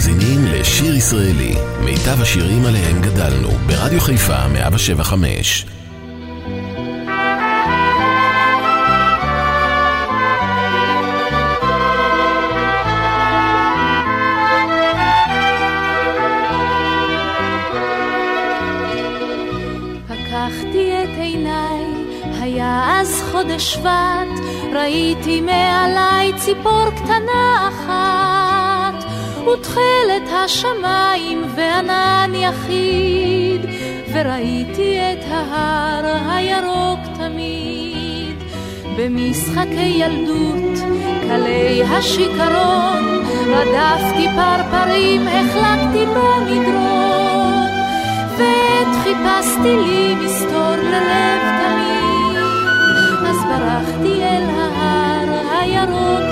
[0.00, 1.54] מאזינים לשיר ישראלי,
[1.84, 5.66] מיטב השירים עליהם גדלנו, ברדיו חיפה 175.
[20.08, 21.84] פקחתי את עיניי,
[22.40, 24.44] היה אז חודש שבט,
[24.74, 28.49] ראיתי מעליי ציפור קטנה אחת,
[29.48, 33.60] ותכלת השמיים וענן יחיד,
[34.12, 38.36] וראיתי את ההר הירוק תמיד.
[38.96, 40.78] במשחקי ילדות,
[41.20, 47.70] קלי השיכרון, רדפתי פרפרים, החלקתי במדרון,
[48.38, 52.36] ועת חיפשתי לי מסתור ללב תמיד,
[53.28, 56.29] אז ברחתי אל ההר הירוק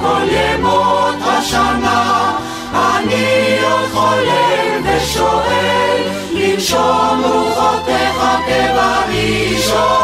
[0.00, 2.32] כל ימות השנה,
[2.72, 9.96] אני עוד חולם ושואל, לנשום רוחותיך כבראשונה,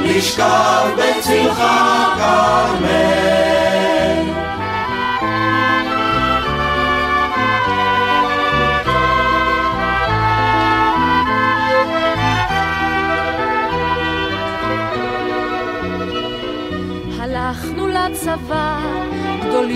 [0.00, 1.62] לשכב בצלך
[2.16, 3.91] כרמל.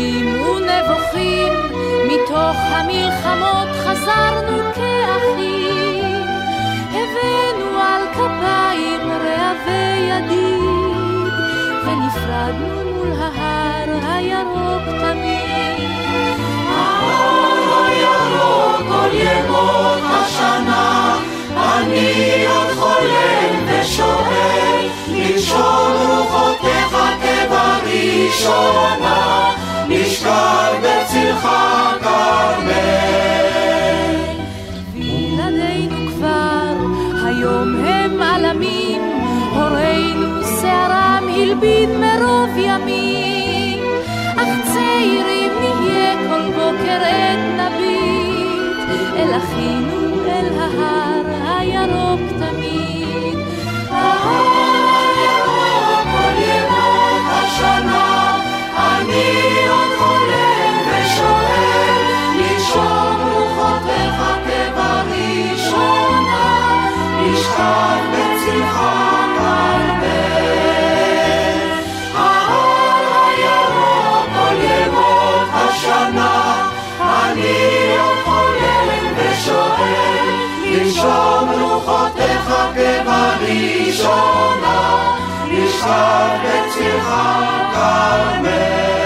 [0.06, 1.52] גדולים ונבוכים,
[2.06, 6.24] מתוך המלחמות חזרנו כאחים.
[6.90, 11.32] הבאנו על כפיים רעבי ידיד,
[11.84, 15.90] ונפרדנו מול ההר הירוק תמיד.
[16.68, 21.16] ההר הירוק כל ימות השנה,
[21.56, 28.76] אני עוד חולם ושואל, לנשום רוחותיך כבראשונה,
[31.36, 31.48] בצלך
[32.02, 33.46] כרמל.
[34.94, 36.74] וילדינו כבר
[37.26, 39.02] היום הם עלמים,
[39.54, 42.15] הורינו שערם הלבין מרוב
[80.86, 84.16] לנשום רוחותיך כבראשונה,
[87.72, 89.05] כרמל.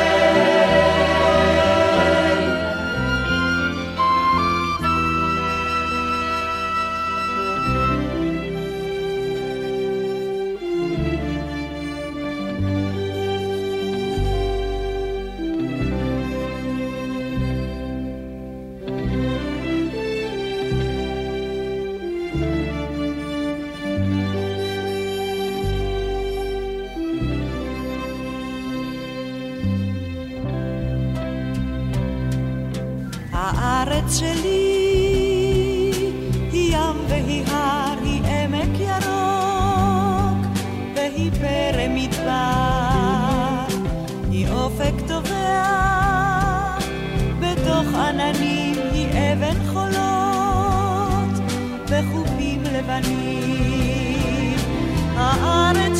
[41.90, 43.80] פרא מדבר,
[44.30, 45.64] היא אופק טובע
[47.40, 51.34] בתוך עננים, היא אבן חולות
[51.90, 54.56] בחופים לבנים.
[55.16, 55.99] הארץ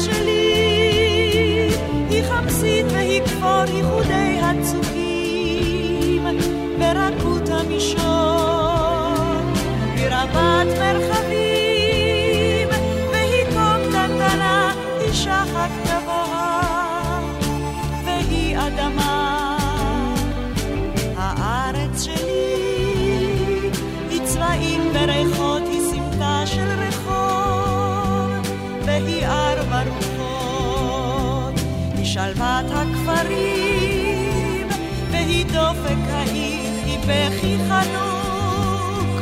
[37.10, 39.20] בכי חנוק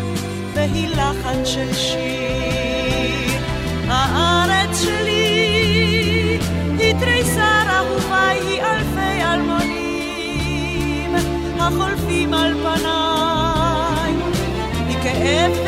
[0.55, 3.41] והיא לחן של שיר.
[3.89, 6.39] הארץ שלי
[6.79, 11.15] היא תריסר אהובה, היא אלפי אלמונים
[11.61, 14.15] החולפים על פניי.
[14.89, 15.68] היא כאב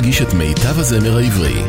[0.00, 1.62] מגיש את מיטב הזמר העברי.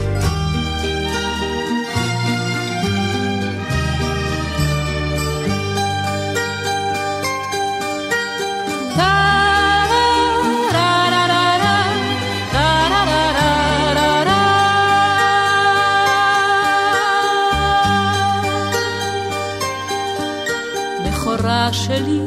[21.73, 22.19] שלי,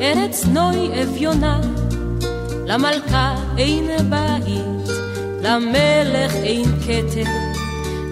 [0.00, 1.60] ארץ נוי אביונה,
[2.66, 4.49] למלכה אין בית,
[5.50, 7.30] למלך אין כתר,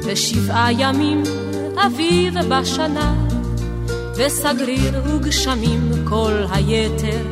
[0.04, 1.22] ושבעה ימים
[1.86, 3.14] אביב בשנה,
[4.16, 7.22] וסגריר וגשמים כל היתר,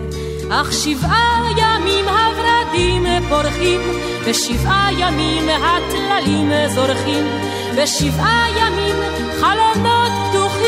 [0.50, 3.81] אך שבעה ימים הורדים פורחים,
[4.25, 7.25] ושבעה ימים הטללים זורחים,
[7.76, 8.97] ושבעה ימים
[9.41, 10.67] חלונות פתוחים.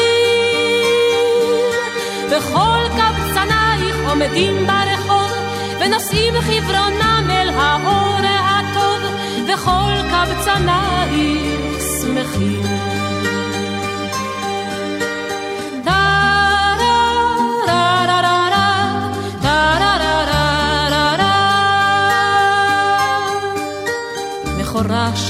[2.31, 5.31] וכל קבצנייך עומדים ברחוב,
[5.81, 8.19] ונושאים חברונם אל האור
[9.69, 12.89] וכל קבצנייך שמחים.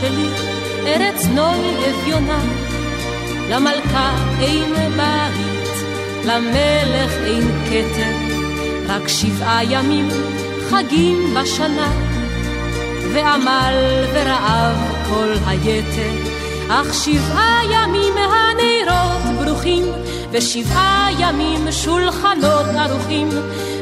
[0.01, 0.29] שלי,
[0.87, 2.41] ארץ נוי אביונה,
[3.51, 5.85] למלכה אין בית,
[6.25, 8.13] למלך אין כתר,
[8.87, 10.09] רק שבעה ימים
[10.71, 12.08] חגים בשנה,
[13.13, 14.77] ועמל ורעב
[15.09, 16.13] כל היתר,
[16.69, 19.85] אך שבעה ימים הנרות ברוכים,
[20.31, 23.29] ושבעה ימים שולחנות ערוכים,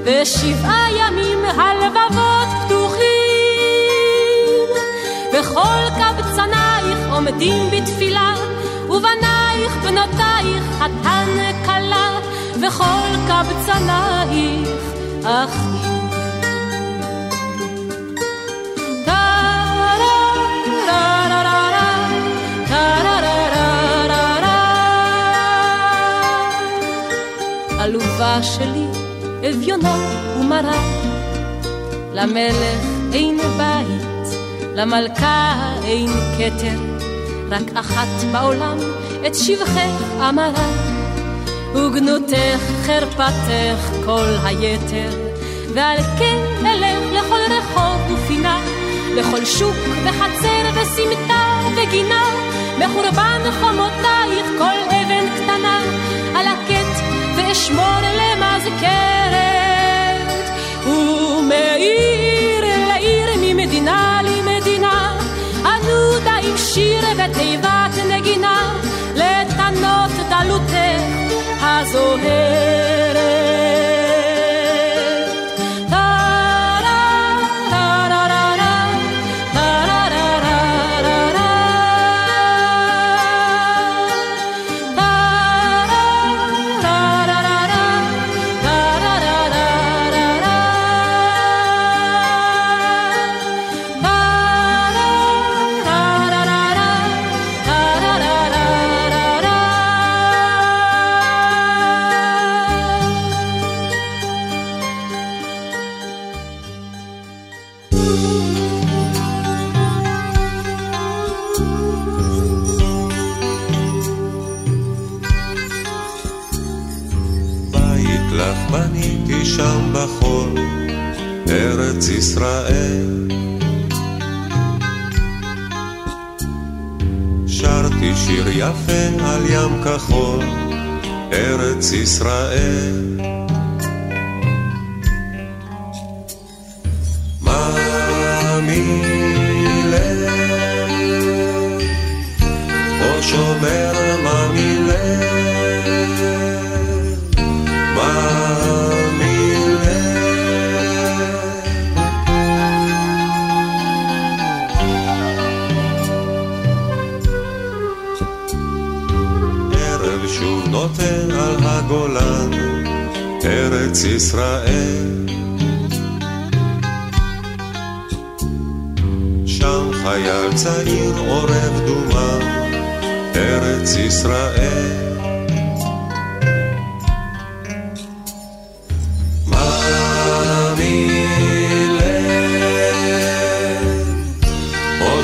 [0.05, 3.07] ושבעה ימים הלבבות פתוחים.
[5.33, 8.35] וכל קבצנייך עומדים בתפילה,
[8.89, 11.29] ובנייך בנותייך חתן
[11.65, 12.19] כלה,
[12.61, 14.69] וכל קבצנייך
[15.25, 15.86] אחים.
[28.19, 28.87] עלובה שלי,
[29.51, 29.97] אביונה
[30.41, 30.83] ומרה.
[32.13, 34.39] למלך אין בית,
[34.75, 35.55] למלכה
[35.85, 36.09] אין
[36.39, 36.79] כתר,
[37.51, 38.79] רק אחת בעולם
[39.27, 40.69] את שבחך אמרה.
[41.75, 45.11] וגנותך חרפתך כל היתר,
[45.75, 48.61] ועל כן אלך לכל רחוב ופינה,
[49.17, 52.25] לכל שוק וחצר וסמטה וגינה,
[52.79, 55.81] מחורבן חומותייך כל אבן קטנה,
[56.35, 56.47] על
[57.47, 59.37] הקט ואשמור למזכרת,
[60.87, 65.19] ומעיר לעיר ממדינה למדינה,
[65.65, 68.75] ענודה עם שיר ותיבת נגינה,
[69.15, 70.73] לטנות דלותך
[71.61, 72.56] הזוהרת.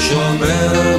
[0.09, 0.92] שומר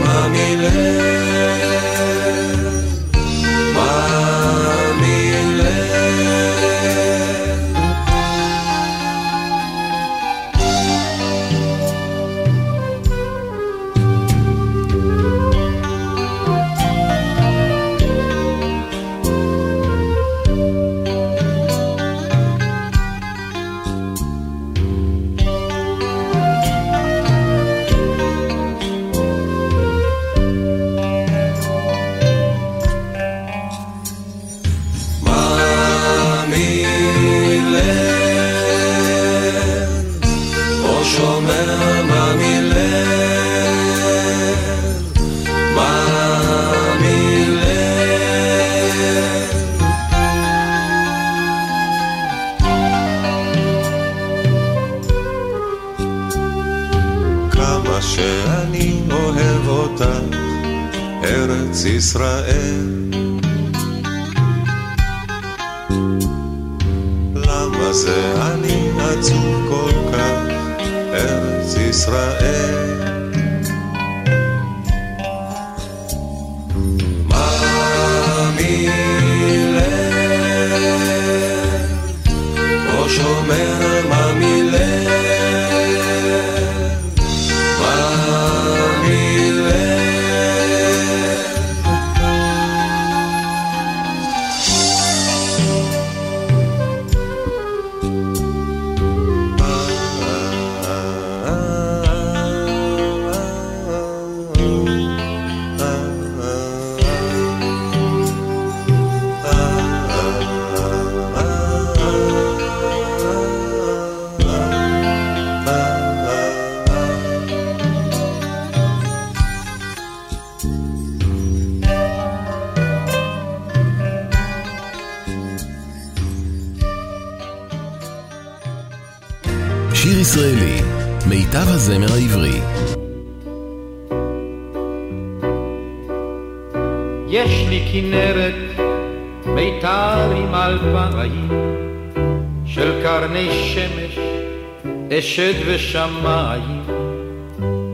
[145.20, 146.82] אשד ושמיים,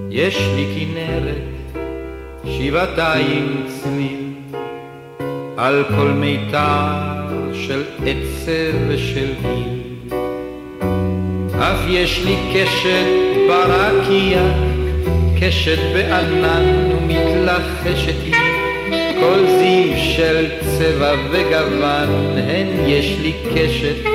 [0.10, 1.82] יש לי כנרת,
[2.46, 4.34] שבעתיים צליל,
[5.58, 6.88] על כל מיתר
[7.54, 9.80] של עצב ושל גיל.
[11.60, 13.06] אף יש לי קשת
[13.48, 14.42] ברקיע,
[15.42, 18.36] קשת בענן ומתלחשת היא,
[19.20, 24.09] כל זיו של צבע וגוון, הן יש לי קשת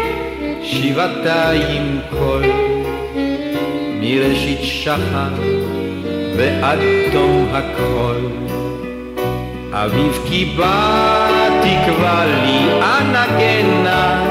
[0.75, 2.43] שבעתיים קול.
[4.01, 5.35] מראשית שחר
[6.37, 6.79] ועד
[7.13, 8.17] תום הכל.
[9.73, 10.19] אביב
[10.57, 11.29] בא
[11.61, 14.25] תקבע לי אנגנה,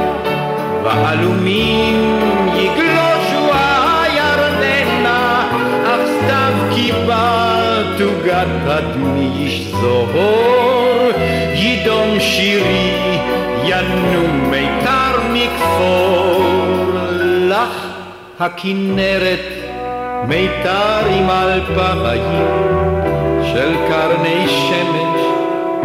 [0.83, 2.19] ועלומים
[2.55, 5.47] יגלושו הירדנה,
[5.85, 10.11] אך סתיו כי בא תוגת אדמי ישזור,
[11.55, 12.93] ידום שירי
[13.63, 16.43] ינום מיתר מכפור
[17.49, 17.87] לך
[18.39, 19.39] הכנרת
[20.27, 22.47] מיתר עם אלפיים
[23.43, 25.21] של קרני שמש,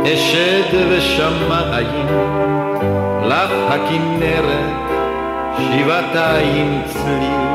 [0.05, 2.07] אשד ושמיים,
[3.25, 4.79] לך הכנרת
[5.59, 7.49] שבעתיים צליל,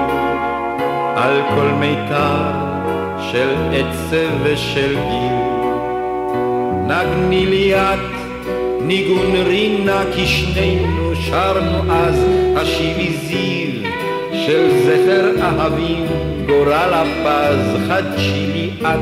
[1.15, 2.51] על כל מיתר
[3.31, 5.53] של עצב ושל גיל.
[6.87, 8.22] נגני לי את
[8.85, 12.25] ניגון רינה כי שנינו שרנו אז
[12.55, 13.91] השיבי זיו
[14.45, 16.05] של זכר אהבים
[16.45, 18.99] גורל הפז חדשי לי את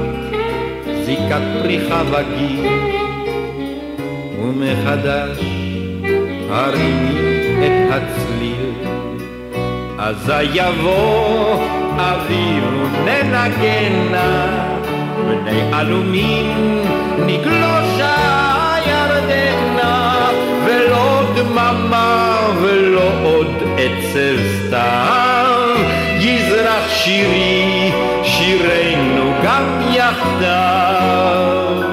[1.05, 2.65] זיקת פריחה וגיל
[4.39, 5.39] ומחדש
[6.49, 7.19] הרימי
[7.59, 8.71] את הצליל.
[9.99, 11.65] אזי יבוא
[11.97, 12.63] אביב
[13.03, 14.67] וננגנה,
[15.27, 16.81] בני עלומים
[17.25, 17.80] נגלושה
[21.41, 25.75] דממה ולא עוד עצב סתם,
[26.19, 27.91] יזרח שירי,
[28.23, 31.03] שירנו גם יחדיו,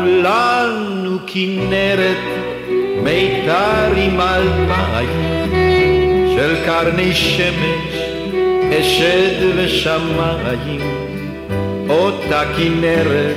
[0.05, 2.25] לנו כנרת
[3.03, 5.51] מיתר עם אלפיים
[6.37, 7.95] של קרני שמש,
[8.81, 10.81] אשד ושמיים,
[11.89, 13.37] אותה כנרת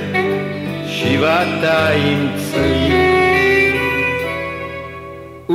[0.86, 3.01] שבעתיים צליל.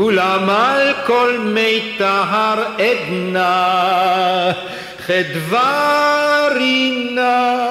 [0.08, 4.52] אולם על כל מיתר עדנה
[5.06, 7.68] חדווה רינה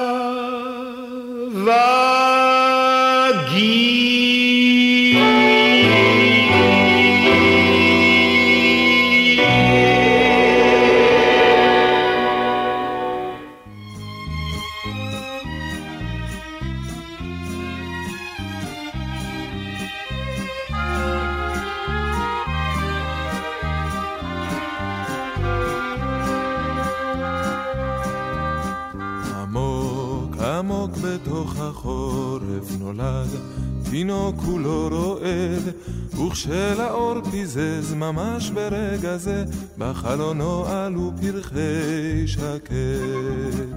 [33.97, 35.73] תינוק כולו רועד,
[36.13, 39.45] וכשלאור פיזז ממש ברגע זה,
[39.77, 43.67] בחלונו עלו פרחי שקד.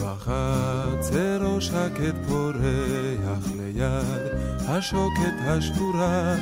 [0.00, 4.22] בחצרו שקט פורח ליד
[4.68, 6.34] השוקת השבורה,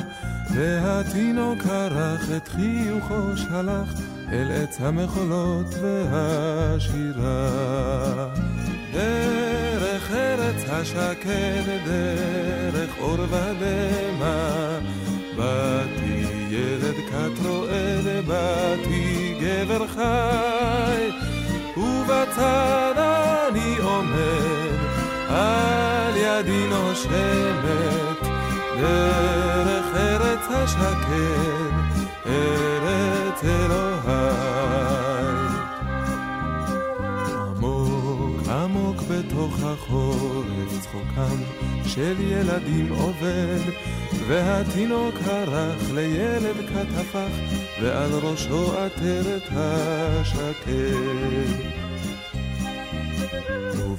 [0.54, 4.00] והתינוק ערך את חיוכו שלח
[4.32, 7.50] אל עץ המחולות והשירה.
[10.12, 14.78] ארץ השקד, דרך אור ודמע,
[15.36, 21.10] באתי ילד כת רועד, באתי גבר חי,
[21.76, 24.78] ובצד אני עומד,
[25.28, 28.20] על ידי נושמת,
[28.80, 31.70] דרך ארץ השקד,
[32.26, 33.89] ארץ אלוהי.
[39.90, 41.42] בתוך החורף צחוקם
[41.86, 43.60] של ילדים עובד,
[44.28, 47.28] והתינוק הרך לילד כת הפך,
[47.82, 50.68] ועל ראשו עטרת השקט.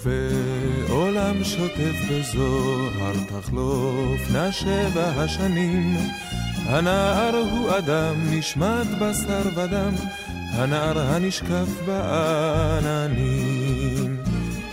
[0.03, 5.97] ובעולם שוטף בזוהר תחלוף נשבע השנים,
[6.65, 9.93] הנער הוא אדם נשמט בשר ודם,
[10.53, 14.00] הנער הנשקף בעננים.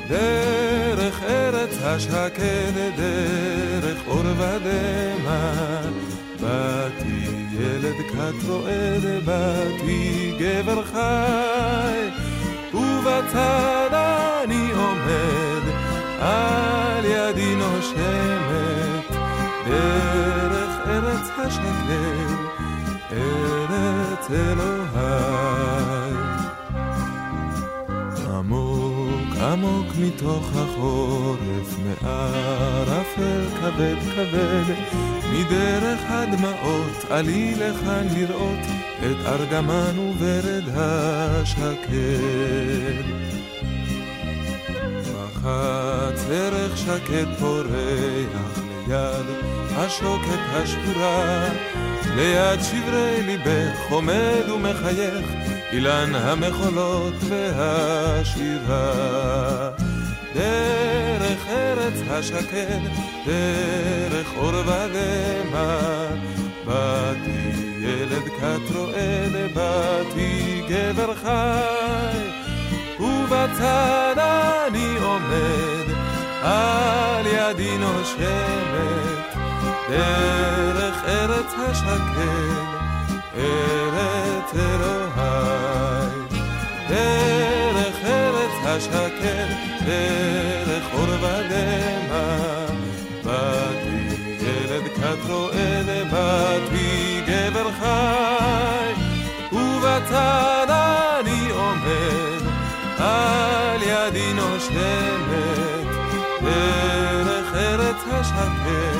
[0.08, 5.80] דרך ארץ השקד, דרך אור ודמע.
[6.40, 12.08] באתי ילד כת רועד, באתי גבר חי,
[12.74, 15.62] ובצד אני עומד,
[16.20, 19.16] על ידי נושמת,
[19.66, 22.34] דרך ארץ השקד,
[23.12, 24.77] ארץ אלוהי.
[29.58, 34.74] עמוק מתוך החורף, מערפל כבד כבד,
[35.32, 38.58] מדרך הדמעות עלי לכאן לראות
[38.98, 41.98] את ארגמן וורד השקד.
[45.04, 49.26] בחץ ערך שקט פורח ליד
[49.76, 51.48] השוקת השבורה,
[52.16, 55.37] ליד שברי ליבך עומד ומחייך
[55.72, 58.90] אילן המחולות והשירה.
[60.34, 62.80] דרך ארץ השקד,
[63.26, 65.78] דרך אור ודמע,
[66.64, 72.18] באתי ילד כת רועד, באתי גבר חי,
[73.00, 75.94] ובצד אני עומד,
[76.42, 79.36] על ידי נושמת,
[79.88, 82.78] דרך ארץ השקד.
[83.36, 84.17] ארץ
[84.54, 86.28] אלוהי.
[86.88, 89.48] דרך ארץ השקט,
[89.86, 92.48] דרך אור ודמע.
[93.24, 93.98] באתי
[94.40, 98.92] ילד כת רועד, באתי גבר חי,
[99.52, 102.42] ובצד אני עומד,
[102.98, 105.86] על ידי נושמת,
[106.42, 108.97] דרך ארץ השקט,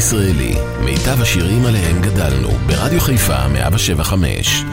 [0.00, 4.64] הישראלי, מיטב השירים עליהם גדלנו, ברדיו חיפה 175.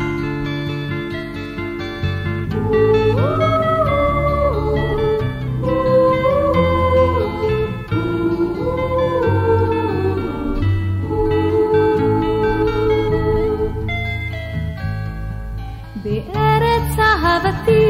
[16.03, 17.85] בארץ אהבתי,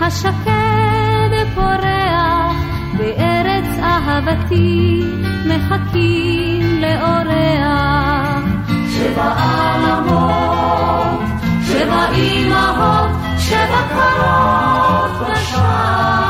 [0.00, 0.49] השקר
[4.30, 5.02] אהבתי,
[5.46, 8.44] מחכים לאורח.
[8.88, 11.20] שבע עלמות,
[11.66, 16.29] שבע אימהות, שבע קרות בשער.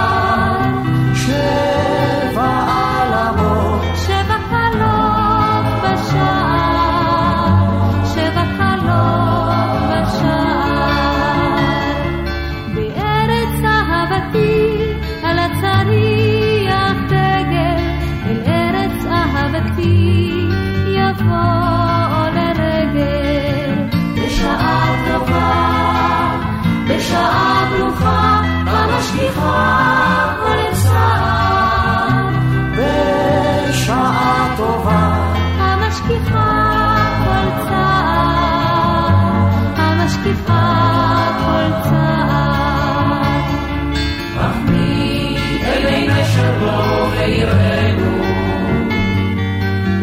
[47.30, 48.22] יראנו,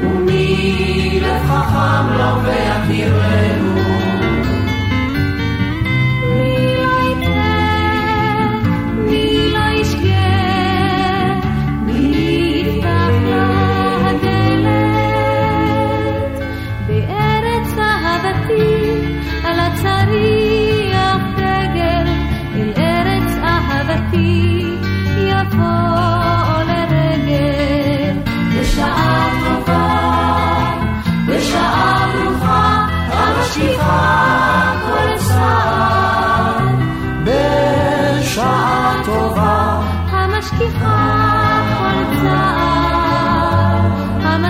[0.02, 3.57] ומי לב חכם לו לא ויכירנו.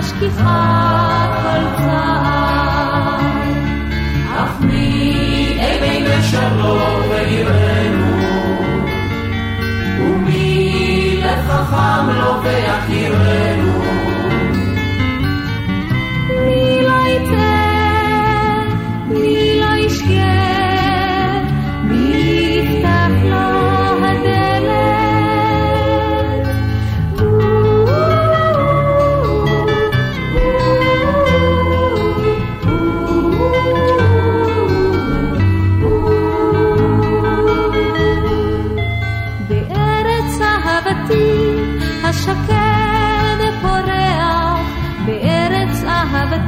[0.07, 3.19] משכיחה כל צער.
[4.37, 8.17] אך מי אבין לשלום ויראנו,
[9.99, 13.46] ומי לב חכם לו לא ויכירנו.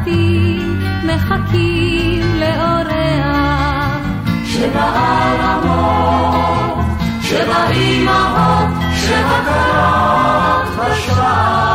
[0.09, 3.99] רבים מחכים לאורח.
[4.45, 6.85] שבעל אמות,
[7.21, 11.68] שבאימהות, שבקרות בשער.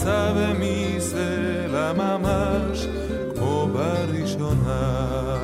[0.00, 2.86] יצא ומסלע ממש
[3.36, 5.36] כמו בראשונה.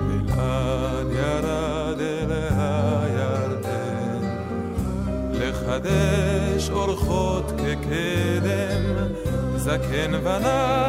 [0.00, 4.20] בלעד ירד אל הירדן
[5.32, 8.82] לחדש אורחות כקדם
[9.56, 10.87] זקן ונער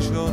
[0.00, 0.28] כמו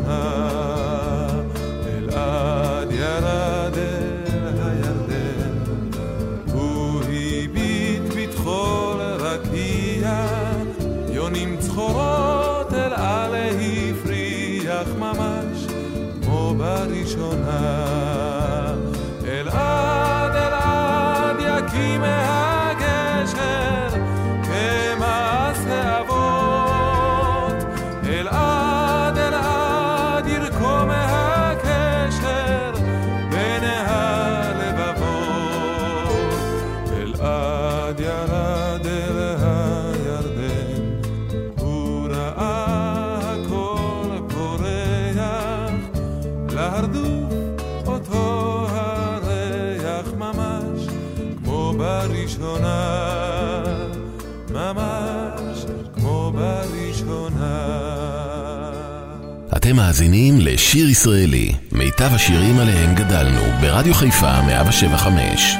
[59.79, 65.55] מאזינים לשיר ישראלי, מיטב השירים עליהם גדלנו, ברדיו חיפה 175.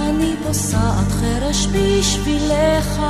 [0.00, 3.00] אני פוסעת חרש בשבילך,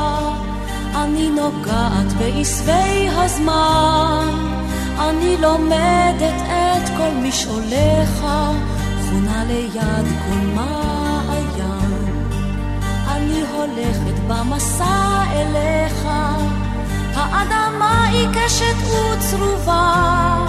[0.94, 4.28] אני נוגעת בעשבי הזמן,
[4.98, 8.26] אני לומדת את כל משעוליך,
[9.08, 10.79] חונה ליד כל מעיין.
[13.80, 16.08] הולכת במסע אליך,
[17.14, 20.46] האדמה עיקשת וצרובה,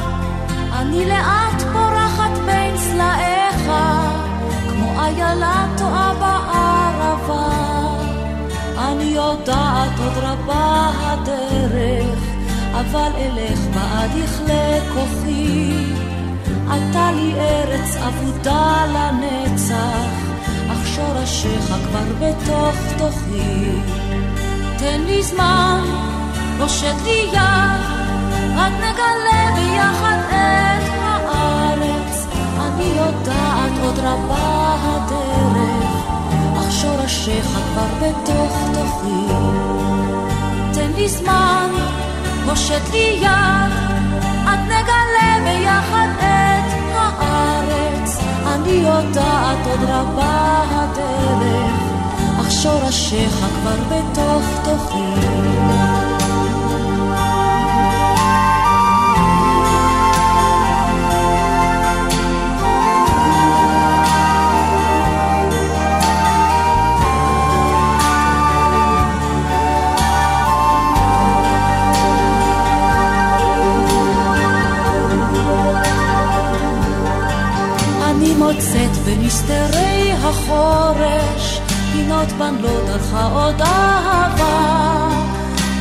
[0.73, 3.71] אני לאט פורחת בין סלעיך,
[4.69, 7.49] כמו איילה טועה בערבה.
[8.77, 12.19] אני יודעת עוד רבה הדרך,
[12.73, 15.85] אבל אלך בעד יכלה כוחי.
[16.67, 20.30] אתה לי ארץ אבודה לנצח,
[21.01, 23.71] שורשיך כבר בתוך תוכי.
[24.77, 25.83] תן לי זמן,
[26.59, 27.81] פושט לי יד,
[28.55, 32.27] רק נגלה ביחד את הארץ.
[32.59, 35.91] אני יודעת עוד רבה הדרך,
[36.57, 39.33] אך שורשיך כבר בתוך תוכי.
[40.73, 41.69] תן לי זמן,
[42.45, 43.71] פושט לי יד,
[44.47, 48.00] עד נגלה ביחד את הארץ.
[48.55, 51.81] אני יודעת עוד רבה הדרך,
[52.41, 56.00] אך שורשיך כבר בתוך תוכי.
[79.31, 85.09] בנסתרי החורש פינות לא דרכה עוד אהבה.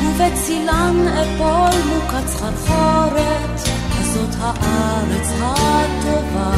[0.03, 3.61] ובצילן אפול מוכת סחרחורת
[3.99, 6.51] הזאת הארץ הטובה.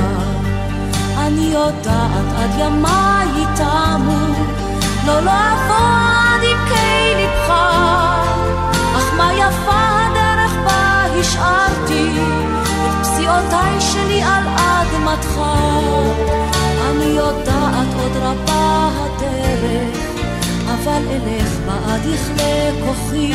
[1.18, 4.26] אני יודעת עד ימיי תמו
[5.06, 7.52] לא לעבוד עמקי ליבך
[8.96, 12.08] אך מה יפה הדרך בה השארתי
[12.86, 15.40] את פסיעותיי שלי על אדמתך.
[16.92, 19.98] אני יודעת עוד רבה הדרך,
[20.66, 23.32] אבל אלך בעד יכלה כוחי.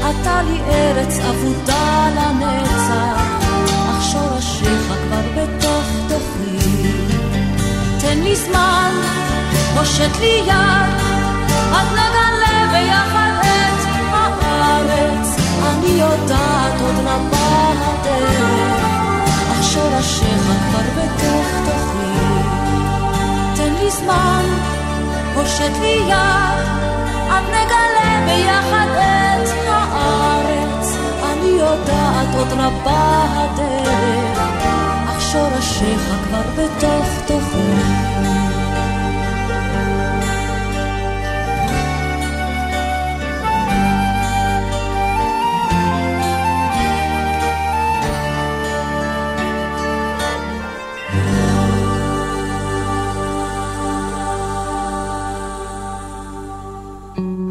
[0.00, 3.22] אתה לי ארץ אבודה לנצח,
[3.90, 6.88] אך שורשיך כבר בתוך תוכי.
[8.00, 8.94] תן לי זמן,
[9.76, 11.00] פושט לי יד,
[11.72, 15.36] עד נגלה ביחד את הארץ.
[15.62, 18.84] אני יודעת עוד רבה הדרך,
[19.52, 22.29] אך שורשיך כבר בתוך תוכי.
[23.90, 24.44] תן לי זמן,
[25.34, 26.66] פושט לי יד,
[27.30, 30.96] עד נגלה ביחד את הארץ.
[31.32, 34.38] אני יודעת עוד רבה הדרך,
[35.08, 38.19] אך שורשיך כבר בתוך תוכי.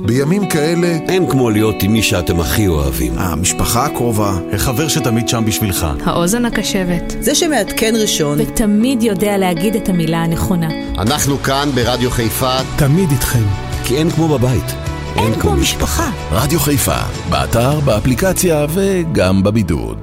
[0.09, 3.13] בימים כאלה, אין כמו להיות עם מי שאתם הכי אוהבים.
[3.17, 5.87] המשפחה הקרובה, החבר שתמיד שם בשבילך.
[6.03, 7.15] האוזן הקשבת.
[7.19, 8.37] זה שמעדכן ראשון.
[8.41, 10.67] ותמיד יודע להגיד את המילה הנכונה.
[10.97, 12.57] אנחנו כאן ברדיו חיפה.
[12.77, 13.43] תמיד איתכם.
[13.85, 14.75] כי אין כמו בבית.
[15.15, 16.11] אין כמו משפחה.
[16.31, 19.97] רדיו חיפה, באתר, באפליקציה וגם בבידוד.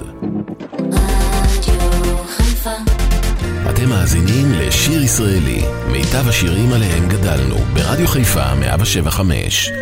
[3.70, 9.72] אתם מאזינים לשיר ישראלי, מיטב השירים עליהם גדלנו, ברדיו חיפה 175.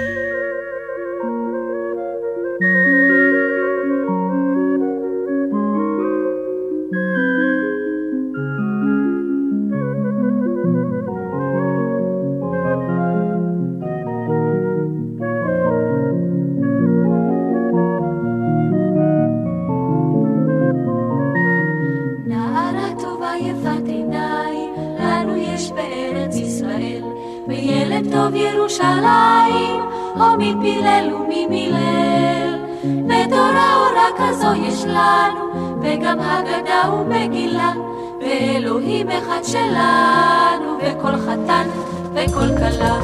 [39.54, 41.66] שלנו, וכל חתן
[42.14, 42.98] וכל כלה.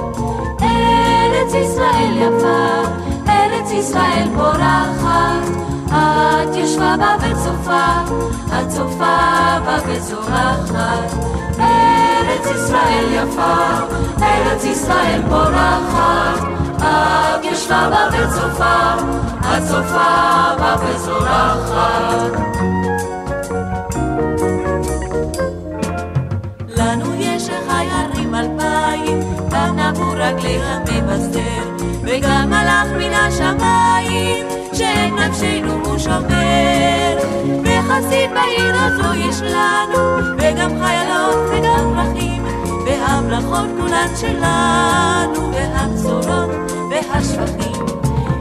[0.63, 2.83] ארץ ישראל יפה,
[3.29, 5.49] ארץ ישראל פורחת,
[5.87, 7.87] את ישבה בה וצופה,
[8.47, 9.17] את צופה
[9.65, 11.15] בה וזורחת.
[11.59, 13.55] ארץ ישראל יפה,
[14.23, 18.95] ארץ ישראל פורחת, את ישבה בה וצופה,
[19.40, 22.40] את צופה בה וזורחת.
[29.90, 31.62] נבו רגלי המבשר,
[32.03, 37.16] וגם מלאך מן השמיים, שאין נפשנו הוא שומר.
[37.64, 42.39] וחסיד בעיר הזו יש לנו, וגם חיילות וגם פרחים,
[43.11, 46.51] והמלאכות כולן שלנו, והבשורות
[46.90, 47.87] והשפכים.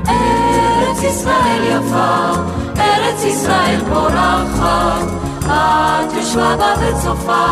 [0.07, 2.31] ארץ ישראל יפה,
[2.77, 5.07] ארץ ישראל פורחת,
[5.45, 7.45] את יושבה בה וצופה,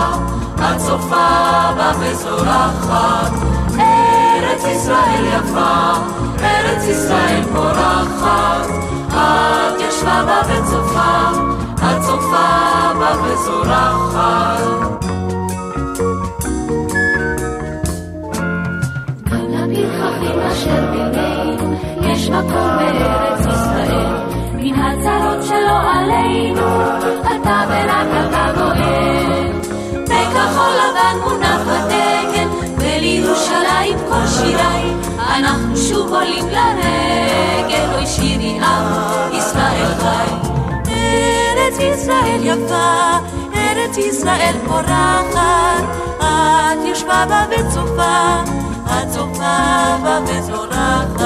[0.56, 1.28] את צופה
[1.78, 3.32] בה וזורחת.
[3.80, 5.94] ארץ ישראל יפה,
[6.40, 8.68] ארץ ישראל פורחת,
[9.08, 11.30] את ישבה בה וצופה,
[11.78, 12.48] את צופה
[13.00, 15.17] בה וזורחת.
[20.68, 24.16] אשר בינינו, יש מקום בארץ ישראל,
[24.54, 26.68] מן הצרות שלו עלינו,
[27.22, 29.52] אתה ורק אתה גואל.
[30.04, 39.94] בכחול לבן מונח בדגל, ולירושלים כל שיריי, אנחנו שוב עולים לרגל, אוי שירי עם ישראל
[40.00, 40.48] חי.
[40.88, 43.18] ארץ ישראל יפה,
[43.56, 45.84] ארץ ישראל פורחת,
[46.20, 47.97] את יושבה בה וצופה,
[49.98, 51.22] צופה בה וזורחת.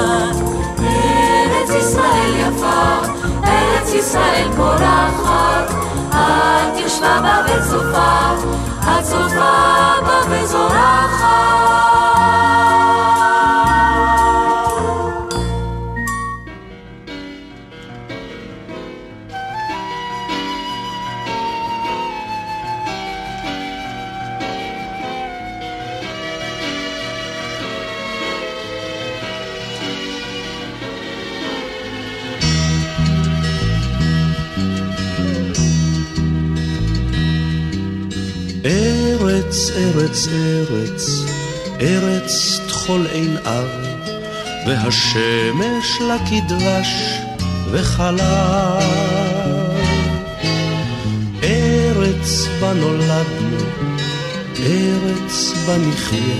[0.78, 3.00] ארץ ישראל יפה,
[3.44, 5.72] ארץ ישראל פורחת,
[6.08, 8.30] את יושבה בה וצופה,
[8.82, 9.52] הצופה
[10.02, 11.32] בה וזורחת.
[40.02, 41.24] ארץ, ארץ,
[41.80, 43.68] ארץ טחול עין אב,
[44.66, 46.88] והשמש לה כדבש
[47.70, 48.20] וחלב.
[51.42, 53.58] ארץ בה נולדנו,
[54.60, 56.36] ארץ בה נחיה,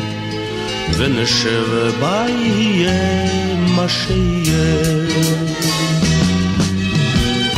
[0.97, 5.07] ונשב בה יהיה מה שיהיה.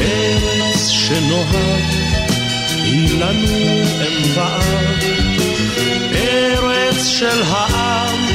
[0.01, 1.85] ארץ שנוהג
[2.85, 3.47] היא לנו
[4.03, 5.24] אם ואב,
[7.05, 8.27] ארץ של העם,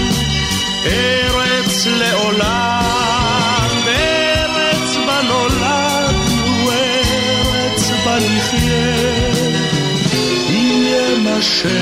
[0.86, 9.40] ארץ לעולם, ארץ בה נולדנו, ארץ בה נחיה,
[10.50, 11.80] יהיה מה שיהיה.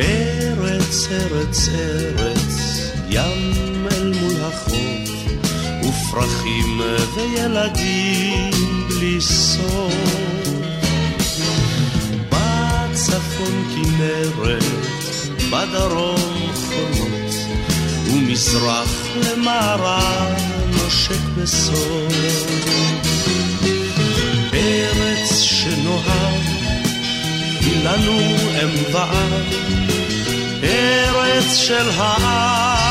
[0.00, 2.15] ארץ, ארץ, ארץ,
[6.16, 6.80] פרחים
[7.14, 8.50] וילדים
[8.88, 9.94] בלי סוף.
[12.28, 14.64] בצפון כנרת,
[15.50, 17.34] בדרום חומות,
[18.06, 20.32] ומזרח למערב
[20.70, 22.46] נושק בסוף.
[24.54, 26.42] ארץ שנוהג
[27.60, 28.18] היא לנו
[28.62, 29.44] אם ואב,
[30.62, 32.85] ארץ של העם,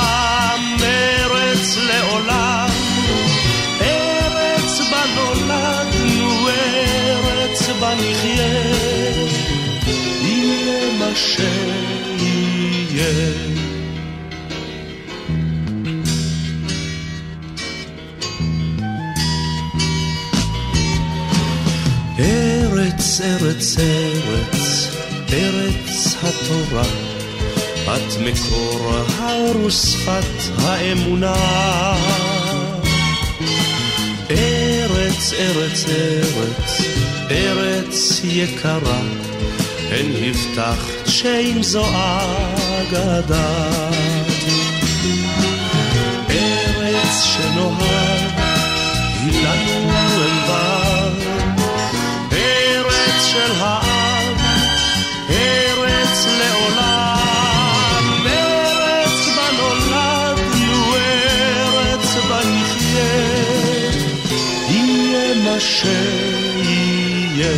[7.80, 8.48] ארץ נחיה,
[10.22, 11.56] יהיה מה שיהיה.
[22.20, 24.88] ארץ, ארץ, ארץ,
[25.34, 26.84] ארץ התורה,
[27.84, 31.36] את מקור האור ושפת האמונה.
[35.16, 36.82] ארץ, ארץ, ארץ,
[37.32, 39.00] ארץ יקרה,
[39.90, 43.60] הן הבטחת שאם זו אגדה.
[46.30, 48.32] ארץ שנוהג,
[49.20, 51.10] היא לנו ענבר,
[52.32, 54.36] ארץ של העם,
[55.30, 56.85] ארץ לעולם,
[65.66, 67.56] שיהיה.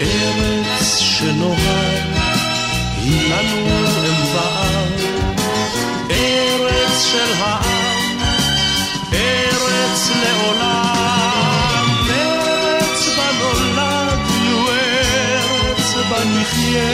[0.00, 2.08] ארץ שנוהג,
[2.96, 4.84] היא לנו ענבר,
[6.10, 8.18] ארץ של העם,
[9.12, 16.92] ארץ לעולם, ארץ בה נולדנו, ארץ בה נחיה,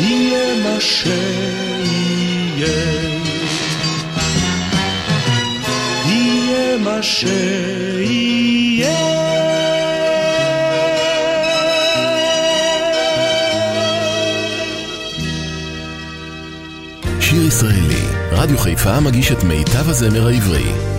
[0.00, 2.36] יהיה מה שיהיה.
[7.02, 8.56] שיהיה.
[17.20, 20.95] שיר ישראלי, רדיו חיפה מגיש את מיטב הזמר העברי.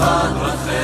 [0.00, 0.79] יחבקו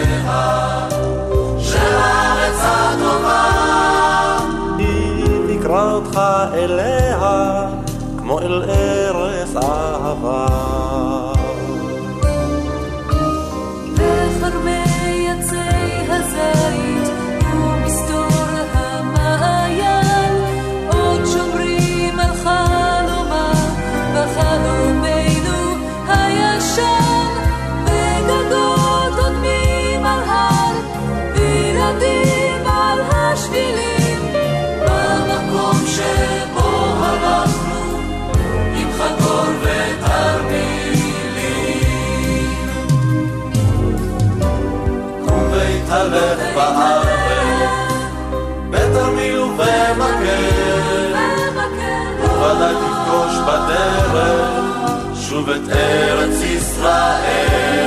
[55.36, 57.86] שוב את ארץ ישראל.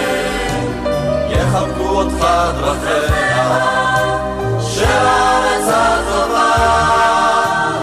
[1.29, 2.27] יחבקו אותך
[2.59, 3.65] דרכיה
[4.61, 6.53] של הארץ הטובה,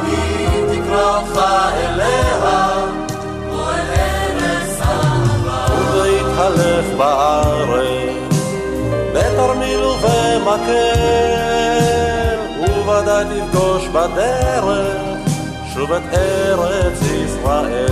[0.07, 1.41] היא תקרא אותך
[1.77, 2.71] אליה
[3.51, 5.67] כמו אל ארץ אהבה.
[5.93, 8.47] ולהתהלך בארץ,
[9.15, 10.77] בתרמיל ובמקל,
[12.85, 15.06] וודאי תפגוש בדרך
[15.77, 17.87] שוב את ארץ ישראל.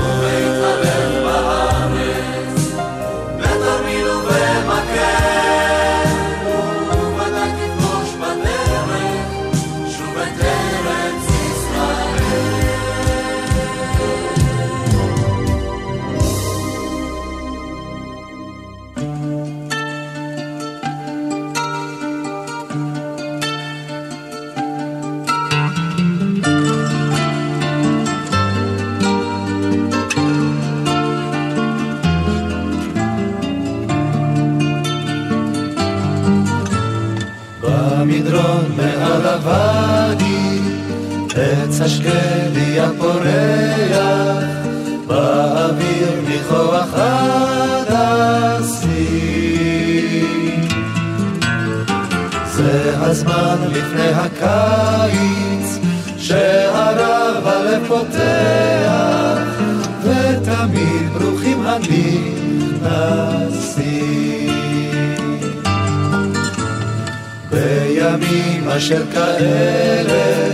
[68.76, 70.48] אשר כאלה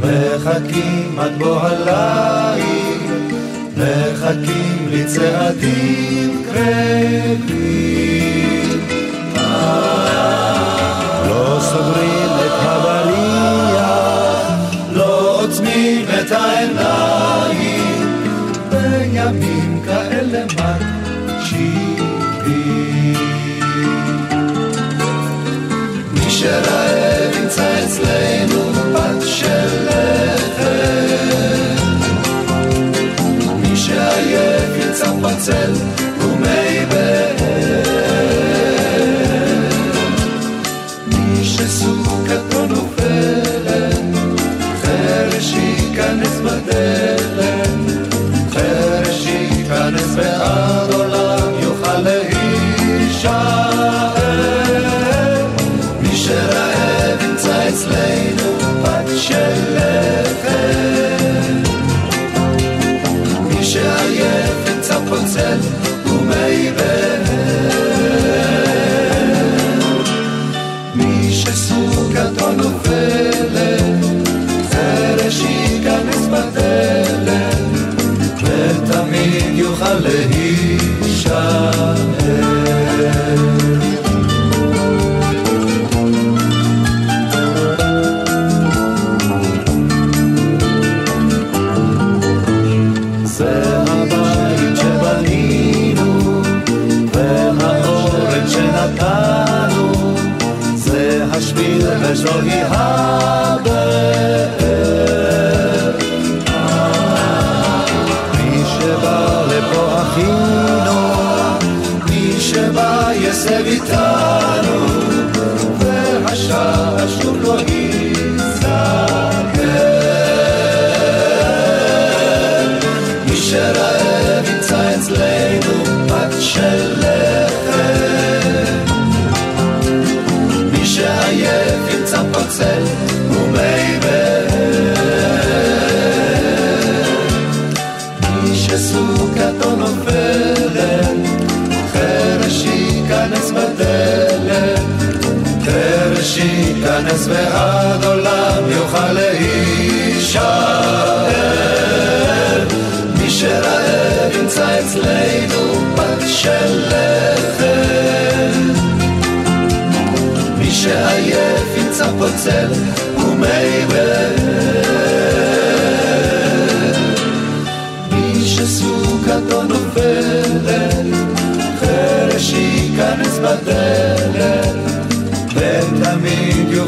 [0.00, 2.98] מחכים עד בוא הליל,
[3.76, 7.72] מחכים לצעדים קרבים.
[35.48, 35.91] Herzen.
[65.32, 65.81] said.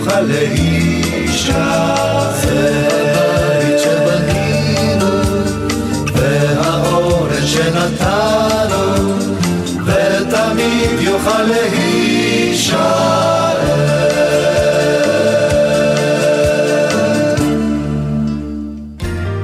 [0.05, 1.95] יוכל להישאר.
[3.15, 5.11] הבית שבנינו,
[6.15, 9.19] והאורן שנתנו,
[9.85, 12.85] ותמיד יוכל להישאר.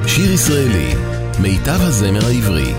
[0.05, 0.93] שיר ישראלי,
[1.39, 2.73] מיטב הזמר העברי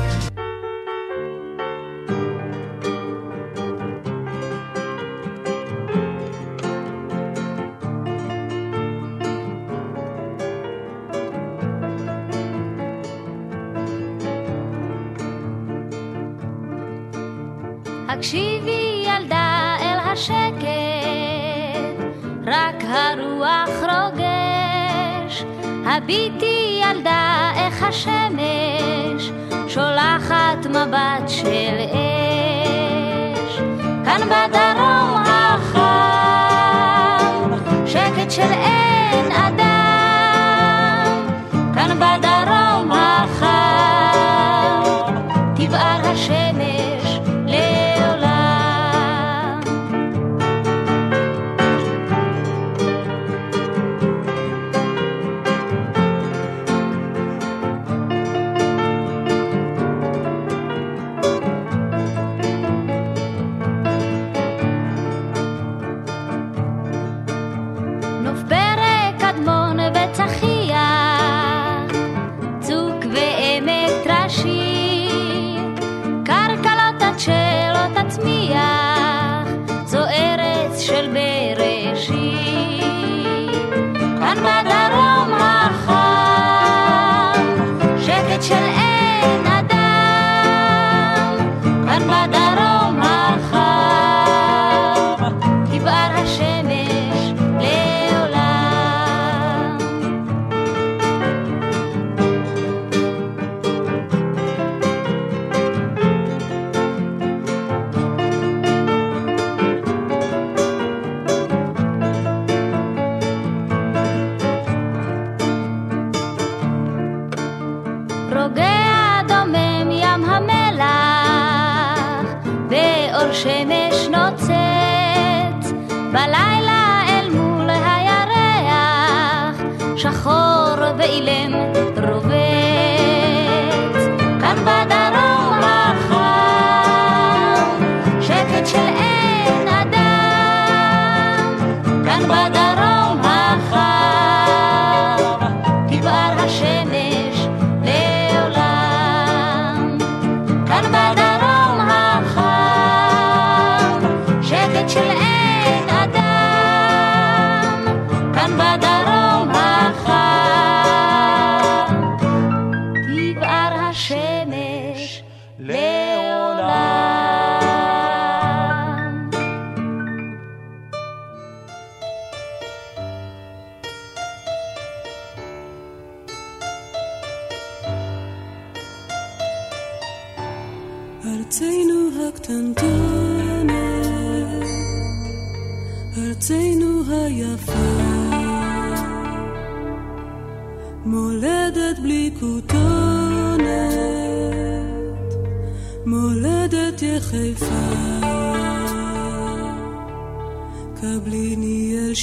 [201.02, 202.14] ברגל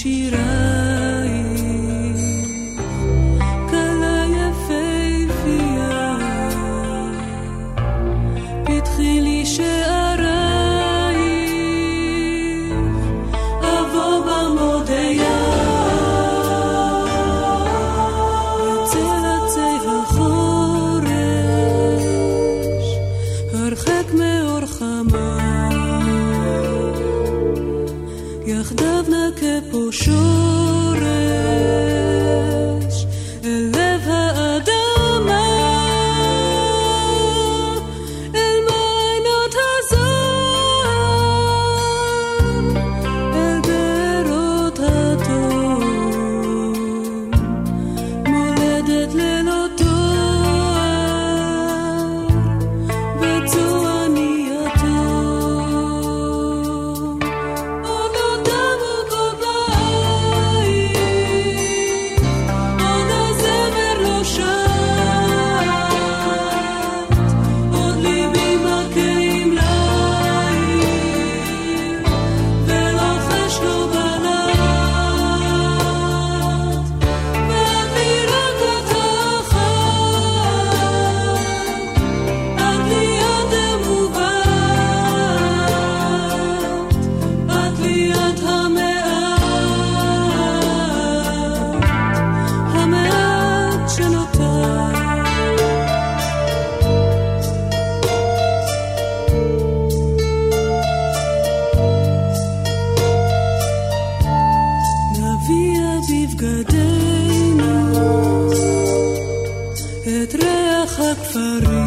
[111.10, 111.78] Takvaru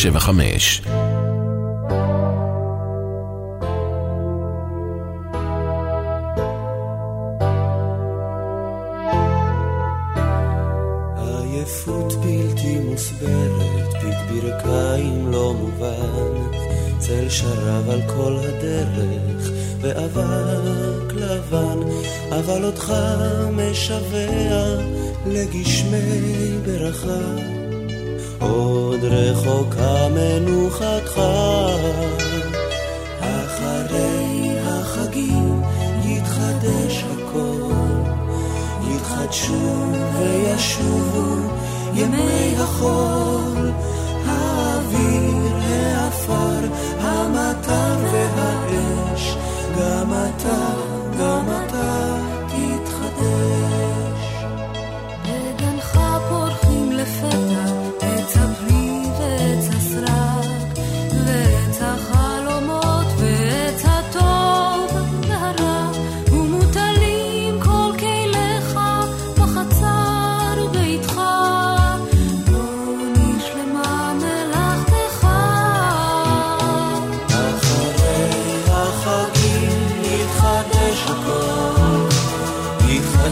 [0.00, 0.99] 175.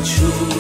[0.09, 0.58] יתחדשו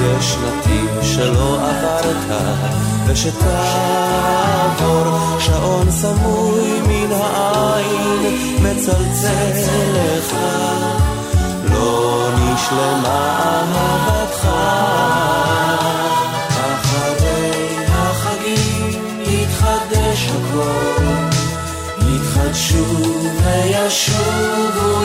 [0.00, 2.30] יש נתיב שלא עברת,
[3.06, 3.40] ושתעבור,
[5.38, 8.22] שעון סמוי מן העין,
[8.62, 9.52] מצלצל
[9.94, 10.34] לך,
[11.70, 14.48] לא נשלמה אהבתך.
[16.48, 21.00] אחרי החגים יתחדש הכל.
[22.14, 22.84] יתחדשו
[23.44, 25.04] וישובו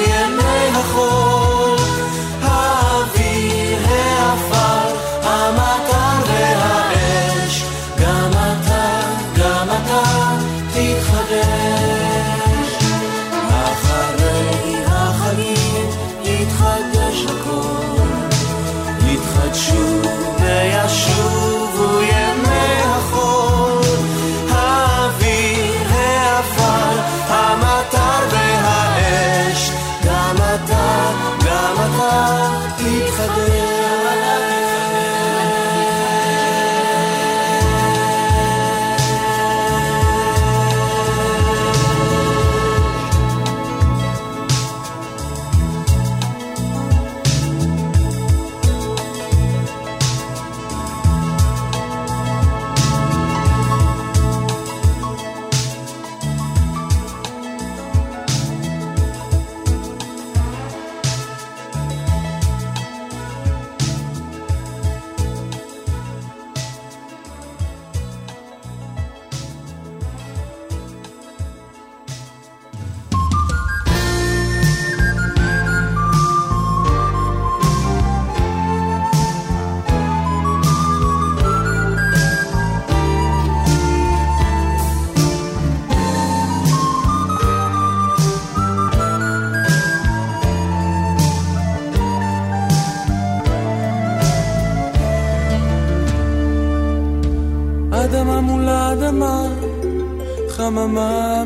[100.66, 101.44] חממה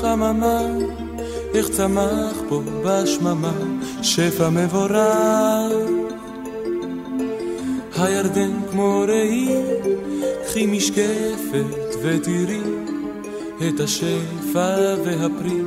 [0.00, 0.60] חממה,
[1.54, 3.52] איך צמח פה בשממה
[4.02, 5.72] שפע מבורך.
[7.98, 9.48] הירדן כמו ראי,
[10.46, 12.60] קחי משקפת ותראי
[13.68, 15.62] את השפע והפרי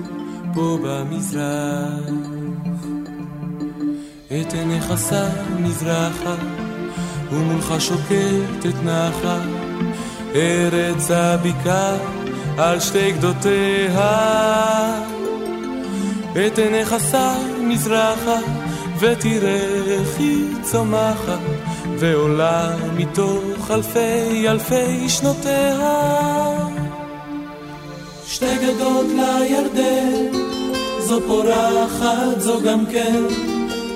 [0.53, 2.09] פה במזרח.
[4.27, 6.35] את עיניך שם מזרחה,
[7.31, 9.39] ומולך שוקטת נחה,
[10.35, 12.22] ארץ הבקעה
[12.57, 14.43] על שתי גדותיה.
[16.33, 18.39] את עיניך שם מזרחה,
[18.99, 21.39] ותראה איך היא צומחת,
[21.99, 26.67] ועולה מתוך אלפי אלפי שנותיה.
[28.27, 30.39] שתי גדות לירדן,
[30.99, 33.23] זו פורחת, זו גם כן,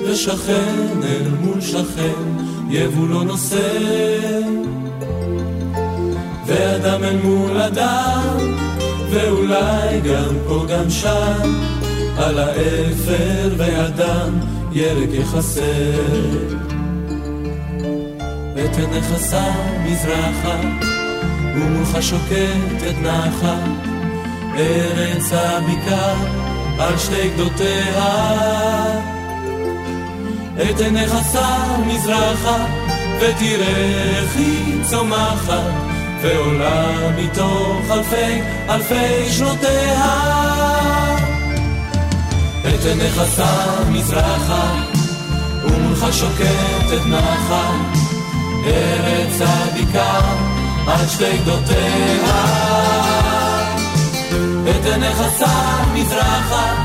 [0.05, 2.23] ושכן אל מול שכן,
[2.69, 4.66] יבול לא נושא,
[6.47, 8.37] ואדם אל מול אדם,
[9.09, 11.53] ואולי גם פה גם שם,
[12.17, 14.39] על האפר והדם
[14.71, 16.57] ירק יחסר.
[18.55, 19.51] ותנכסה
[19.85, 20.59] מזרחה,
[21.55, 23.57] ומולך שוקטת נחה,
[24.57, 26.15] ארץ הבקעה
[26.79, 28.37] על שתי גדותיה.
[30.61, 32.65] את עיניך שם מזרחה,
[33.19, 35.86] ותראה איך היא צומחת,
[36.21, 40.37] ועולה מתוך אלפי אלפי שנותיה.
[42.61, 44.73] את עיניך שם מזרחה,
[45.63, 47.71] ומולך שוקטת נחה,
[48.65, 50.35] ארץ הבקעה
[50.87, 52.43] עד שתי גדותיה.
[54.69, 56.75] את עיניך שם מזרחה,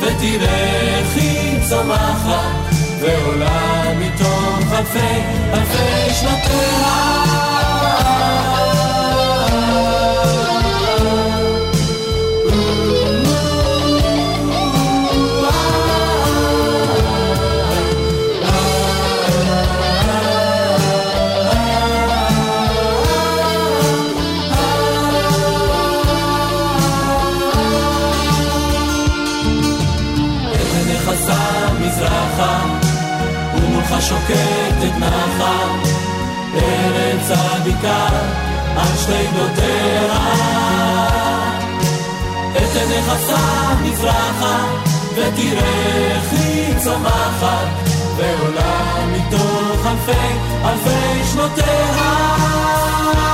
[0.00, 5.22] ותראה איך היא צומחת, ועולה מתוך אלפי
[5.52, 7.30] אלפי שנותיה
[34.00, 35.66] שוקטת נחה,
[36.54, 38.06] ארץ עדיקה
[38.76, 40.16] על שתי גדותיה.
[42.56, 44.64] את עיניך שם מזרחה,
[45.14, 47.66] ותראה איך היא צומחת,
[48.16, 53.29] ועולה מתוך אלפי אלפי שנותיה.